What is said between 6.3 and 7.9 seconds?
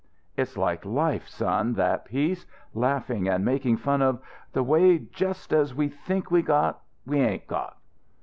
we got we ain't got."